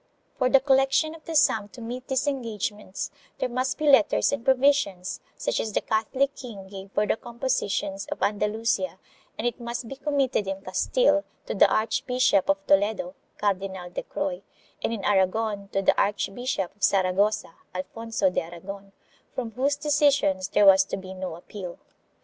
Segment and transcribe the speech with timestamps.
[0.39, 4.43] For the collection of the sum to meet these engagements there must be letters and
[4.43, 8.97] provisions such as the Catholic king gave for the compositions of Andalusia,
[9.37, 14.41] and it must be committed in Castile to the Archbishop of Toledo (Cardinal de Croy),
[14.83, 18.93] and in Aragon to the Archbishop of Saragossa (Alfonso de Aragon)
[19.35, 21.77] from whose decisions there was to be no appeal.